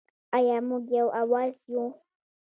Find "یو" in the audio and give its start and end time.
0.97-1.07, 1.71-1.85